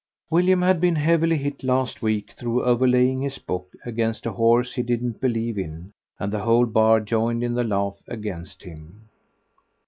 [0.31, 4.81] William had been heavily hit last week through overlaying his book against a horse he
[4.81, 9.09] didn't believe in, and the whole bar joined in the laugh against him.